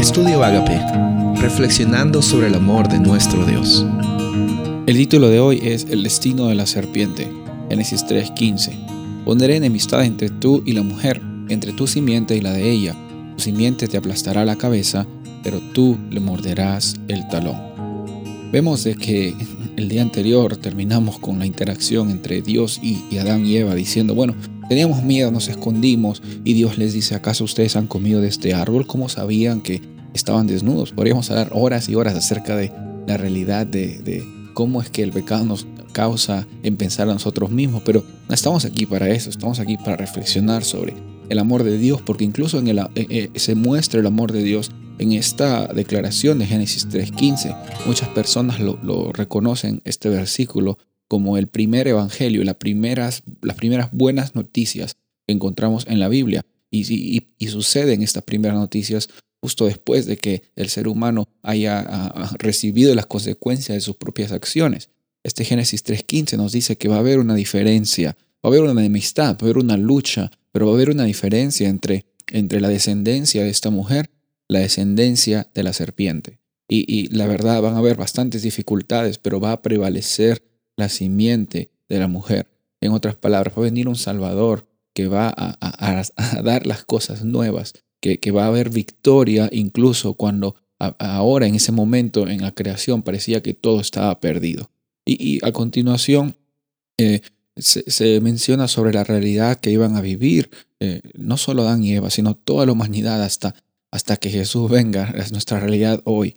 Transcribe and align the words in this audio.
Estudio 0.00 0.42
Agape, 0.42 0.80
reflexionando 1.42 2.22
sobre 2.22 2.46
el 2.46 2.54
amor 2.54 2.88
de 2.88 2.98
nuestro 2.98 3.44
Dios. 3.44 3.84
El 4.86 4.96
título 4.96 5.28
de 5.28 5.40
hoy 5.40 5.60
es 5.62 5.88
El 5.90 6.02
destino 6.02 6.46
de 6.46 6.54
la 6.54 6.64
serpiente, 6.64 7.30
Génesis 7.68 8.06
3:15. 8.06 8.72
Pondré 9.26 9.56
enemistad 9.56 10.02
entre 10.06 10.30
tú 10.30 10.62
y 10.64 10.72
la 10.72 10.82
mujer, 10.82 11.20
entre 11.50 11.74
tu 11.74 11.86
simiente 11.86 12.34
y 12.34 12.40
la 12.40 12.54
de 12.54 12.70
ella. 12.70 12.96
Tu 13.36 13.42
simiente 13.42 13.88
te 13.88 13.98
aplastará 13.98 14.46
la 14.46 14.56
cabeza, 14.56 15.06
pero 15.42 15.60
tú 15.74 15.98
le 16.10 16.20
morderás 16.20 16.96
el 17.08 17.28
talón. 17.28 17.58
Vemos 18.50 18.82
de 18.84 18.94
que 18.94 19.34
el 19.76 19.90
día 19.90 20.00
anterior 20.00 20.56
terminamos 20.56 21.18
con 21.18 21.38
la 21.38 21.44
interacción 21.44 22.08
entre 22.08 22.40
Dios 22.40 22.80
y, 22.82 23.18
Adán 23.18 23.44
y 23.44 23.56
Eva 23.56 23.74
diciendo, 23.74 24.14
bueno, 24.14 24.34
teníamos 24.70 25.02
miedo, 25.02 25.32
nos 25.32 25.48
escondimos 25.48 26.22
y 26.44 26.52
Dios 26.52 26.78
les 26.78 26.92
dice, 26.92 27.16
¿acaso 27.16 27.42
ustedes 27.42 27.74
han 27.74 27.88
comido 27.88 28.20
de 28.20 28.28
este 28.28 28.54
árbol? 28.54 28.86
¿Cómo 28.86 29.08
sabían 29.08 29.62
que 29.62 29.82
estaban 30.14 30.46
desnudos? 30.46 30.92
Podríamos 30.92 31.28
hablar 31.28 31.50
horas 31.52 31.88
y 31.88 31.96
horas 31.96 32.14
acerca 32.14 32.54
de 32.54 32.72
la 33.04 33.16
realidad 33.16 33.66
de, 33.66 34.24
cómo 34.54 34.80
es 34.80 34.88
que 34.88 35.02
el 35.02 35.10
pecado 35.10 35.44
nos 35.44 35.66
causa 35.90 36.46
en 36.62 36.76
pensar 36.76 37.10
a 37.10 37.12
nosotros 37.12 37.50
mismos, 37.50 37.82
pero 37.84 38.04
no 38.28 38.32
estamos 38.32 38.64
aquí 38.64 38.86
para 38.86 39.08
eso, 39.10 39.28
estamos 39.28 39.58
aquí 39.58 39.76
para 39.76 39.96
reflexionar 39.96 40.62
sobre 40.62 40.94
el 41.28 41.40
amor 41.40 41.64
de 41.64 41.76
Dios, 41.76 42.00
porque 42.00 42.22
incluso 42.22 42.60
en 42.60 42.68
el, 42.68 42.78
eh, 42.78 42.86
eh, 42.94 43.30
se 43.34 43.56
muestra 43.56 43.98
el 43.98 44.06
amor 44.06 44.30
de 44.30 44.44
Dios 44.44 44.70
en 45.00 45.10
esta 45.12 45.66
declaración 45.66 46.38
de 46.38 46.46
Génesis 46.46 46.88
3.15. 46.88 47.56
Muchas 47.86 48.08
personas 48.10 48.60
lo, 48.60 49.10
reconocen, 49.12 49.82
este 49.84 50.10
versículo, 50.10 50.78
como 51.10 51.36
el 51.36 51.48
primer 51.48 51.88
evangelio, 51.88 52.44
las 52.44 52.54
primeras, 52.54 53.24
las 53.42 53.56
primeras 53.56 53.90
buenas 53.92 54.36
noticias 54.36 54.96
que 55.26 55.34
encontramos 55.34 55.86
en 55.88 55.98
la 55.98 56.08
Biblia. 56.08 56.44
Y, 56.70 56.82
y, 56.92 57.34
y 57.36 57.48
suceden 57.48 58.02
estas 58.02 58.22
primeras 58.22 58.56
noticias 58.56 59.08
justo 59.42 59.66
después 59.66 60.06
de 60.06 60.18
que 60.18 60.42
el 60.54 60.68
ser 60.68 60.86
humano 60.86 61.28
haya 61.42 62.12
recibido 62.38 62.94
las 62.94 63.06
consecuencias 63.06 63.74
de 63.74 63.80
sus 63.80 63.96
propias 63.96 64.30
acciones. 64.30 64.90
Este 65.24 65.44
Génesis 65.44 65.84
3.15 65.84 66.36
nos 66.36 66.52
dice 66.52 66.76
que 66.76 66.88
va 66.88 66.96
a 66.96 67.00
haber 67.00 67.18
una 67.18 67.34
diferencia, 67.34 68.16
va 68.36 68.44
a 68.44 68.48
haber 68.48 68.60
una 68.60 68.80
enemistad, 68.80 69.34
va 69.34 69.38
a 69.40 69.44
haber 69.44 69.58
una 69.58 69.76
lucha, 69.76 70.30
pero 70.52 70.66
va 70.66 70.72
a 70.72 70.74
haber 70.76 70.90
una 70.90 71.04
diferencia 71.04 71.68
entre, 71.68 72.06
entre 72.28 72.60
la 72.60 72.68
descendencia 72.68 73.42
de 73.42 73.50
esta 73.50 73.70
mujer 73.70 74.10
la 74.50 74.58
descendencia 74.58 75.48
de 75.54 75.62
la 75.62 75.72
serpiente. 75.72 76.40
Y, 76.68 77.08
la 77.16 77.26
verdad 77.26 77.62
van 77.62 77.74
a 77.74 77.78
haber 77.78 77.96
bastantes 77.96 78.42
dificultades, 78.42 79.18
pero 79.18 79.40
va 79.40 79.52
a 79.52 79.62
prevalecer 79.62 80.42
la 80.80 80.88
simiente 80.88 81.70
de 81.88 81.98
la 81.98 82.08
mujer. 82.08 82.48
En 82.80 82.92
otras 82.92 83.14
palabras, 83.14 83.54
va 83.56 83.62
a 83.62 83.64
venir 83.64 83.88
un 83.88 83.96
Salvador 83.96 84.66
que 84.94 85.06
va 85.06 85.32
a, 85.36 86.42
dar 86.42 86.66
las 86.66 86.84
cosas 86.84 87.24
nuevas, 87.24 87.74
que, 88.00 88.18
va 88.30 88.44
a 88.44 88.48
haber 88.48 88.70
victoria 88.70 89.48
incluso 89.52 90.14
cuando 90.14 90.56
ahora 90.78 91.46
en 91.46 91.54
ese 91.54 91.72
momento 91.72 92.26
en 92.26 92.42
la 92.42 92.52
creación 92.52 93.02
parecía 93.02 93.42
que 93.42 93.54
todo 93.54 93.80
estaba 93.80 94.18
perdido. 94.20 94.70
Y, 95.04 95.44
a 95.44 95.52
continuación 95.52 96.36
eh, 96.98 97.20
se, 97.56 98.20
menciona 98.20 98.68
sobre 98.68 98.92
la 98.92 99.04
realidad 99.04 99.60
que 99.60 99.70
iban 99.70 99.96
a 99.96 100.00
vivir 100.00 100.50
eh, 100.80 101.02
no 101.14 101.36
solo 101.36 101.62
Adán 101.62 101.84
y 101.84 101.94
Eva, 101.94 102.10
sino 102.10 102.34
toda 102.34 102.66
la 102.66 102.72
humanidad 102.72 103.22
hasta 103.22 103.54
hasta 103.90 104.16
que 104.16 104.30
Jesús 104.30 104.70
venga, 104.70 105.12
es 105.16 105.32
nuestra 105.32 105.60
realidad 105.60 106.00
hoy. 106.04 106.36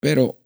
Pero 0.00 0.38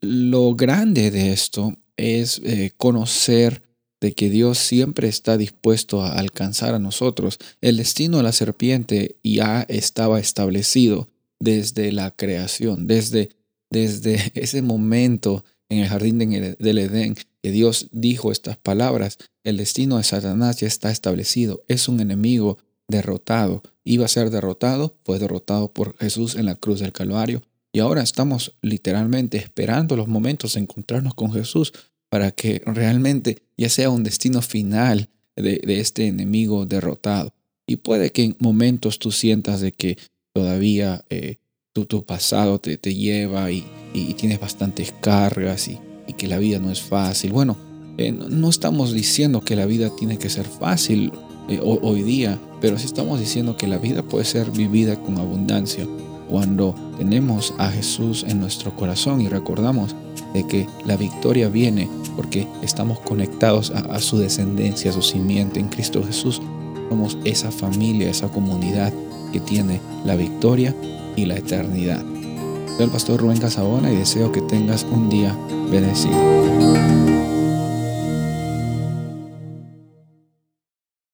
lo 0.00 0.54
grande 0.54 1.10
de 1.10 1.32
esto 1.32 1.76
es 1.98 2.40
eh, 2.44 2.72
conocer 2.76 3.62
de 4.00 4.12
que 4.12 4.30
Dios 4.30 4.58
siempre 4.58 5.08
está 5.08 5.36
dispuesto 5.36 6.02
a 6.02 6.12
alcanzar 6.18 6.74
a 6.74 6.78
nosotros. 6.78 7.38
El 7.60 7.76
destino 7.76 8.18
de 8.18 8.22
la 8.22 8.32
serpiente 8.32 9.16
ya 9.22 9.66
estaba 9.68 10.20
establecido 10.20 11.08
desde 11.40 11.92
la 11.92 12.10
creación, 12.12 12.86
desde, 12.86 13.30
desde 13.70 14.32
ese 14.34 14.62
momento 14.62 15.44
en 15.68 15.80
el 15.80 15.88
jardín 15.88 16.18
del 16.18 16.78
Edén, 16.78 17.14
que 17.42 17.50
Dios 17.50 17.88
dijo 17.92 18.32
estas 18.32 18.56
palabras, 18.56 19.18
el 19.44 19.58
destino 19.58 19.98
de 19.98 20.04
Satanás 20.04 20.60
ya 20.60 20.66
está 20.66 20.90
establecido, 20.90 21.62
es 21.68 21.88
un 21.88 22.00
enemigo 22.00 22.58
derrotado, 22.88 23.62
iba 23.84 24.06
a 24.06 24.08
ser 24.08 24.30
derrotado, 24.30 24.96
fue 25.04 25.18
derrotado 25.18 25.72
por 25.72 25.96
Jesús 25.98 26.36
en 26.36 26.46
la 26.46 26.54
cruz 26.54 26.80
del 26.80 26.92
Calvario. 26.92 27.42
Y 27.78 27.80
ahora 27.80 28.02
estamos 28.02 28.56
literalmente 28.60 29.38
esperando 29.38 29.94
los 29.94 30.08
momentos 30.08 30.54
de 30.54 30.60
encontrarnos 30.62 31.14
con 31.14 31.32
Jesús 31.32 31.72
para 32.10 32.32
que 32.32 32.60
realmente 32.66 33.38
ya 33.56 33.68
sea 33.68 33.88
un 33.88 34.02
destino 34.02 34.42
final 34.42 35.08
de, 35.36 35.60
este 35.64 36.08
enemigo 36.08 36.66
derrotado. 36.66 37.32
Y 37.68 37.76
puede 37.76 38.10
que 38.10 38.24
en 38.24 38.36
momentos 38.40 38.98
tú 38.98 39.12
sientas 39.12 39.60
de 39.60 39.70
que 39.70 39.96
todavía 40.34 41.04
eh, 41.08 41.36
tu, 41.72 41.84
tu, 41.86 42.04
pasado 42.04 42.58
te, 42.58 42.78
te 42.78 42.96
lleva 42.96 43.52
y, 43.52 43.64
tienes 44.16 44.40
bastantes 44.40 44.92
cargas 45.00 45.68
y, 45.68 45.78
que 46.14 46.26
la 46.26 46.38
vida 46.38 46.58
no 46.58 46.72
es 46.72 46.82
fácil. 46.82 47.30
Bueno, 47.30 47.56
eh, 47.96 48.10
no 48.10 48.50
estamos 48.50 48.92
diciendo 48.92 49.42
que 49.42 49.54
la 49.54 49.66
vida 49.66 49.94
tiene 49.94 50.18
que 50.18 50.30
ser 50.30 50.46
fácil 50.46 51.12
eh, 51.48 51.60
hoy 51.62 52.02
día, 52.02 52.40
pero 52.60 52.76
sí 52.76 52.86
estamos 52.86 53.20
diciendo 53.20 53.56
que 53.56 53.68
la 53.68 53.78
vida 53.78 54.02
puede 54.02 54.24
ser 54.24 54.50
vivida 54.50 55.00
con 55.00 55.18
abundancia 55.18 55.86
cuando 56.28 56.74
tenemos 56.96 57.54
a 57.58 57.70
Jesús 57.70 58.24
en 58.28 58.40
nuestro 58.40 58.74
corazón 58.76 59.20
y 59.20 59.28
recordamos 59.28 59.94
de 60.34 60.46
que 60.46 60.66
la 60.84 60.96
victoria 60.96 61.48
viene 61.48 61.88
porque 62.16 62.46
estamos 62.62 62.98
conectados 63.00 63.70
a, 63.70 64.00
su 64.00 64.18
descendencia, 64.18 64.90
a 64.90 64.94
su 64.94 65.02
simiente 65.02 65.60
en 65.60 65.68
Cristo 65.68 66.02
Jesús. 66.04 66.42
Somos 66.88 67.18
esa 67.24 67.50
familia, 67.50 68.10
esa 68.10 68.28
comunidad 68.28 68.92
que 69.32 69.40
tiene 69.40 69.80
la 70.04 70.16
victoria 70.16 70.74
y 71.16 71.26
la 71.26 71.36
eternidad. 71.36 72.04
Soy 72.76 72.84
el 72.84 72.90
pastor 72.90 73.20
Rubén 73.20 73.38
Casabona 73.38 73.92
y 73.92 73.96
deseo 73.96 74.32
que 74.32 74.40
tengas 74.42 74.86
un 74.90 75.08
día 75.08 75.36
bendecido. 75.70 77.07